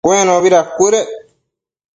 Cuenobi 0.03 0.49
dacuëdec 0.53 1.09